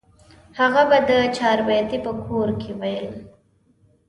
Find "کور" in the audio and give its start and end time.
2.25-2.49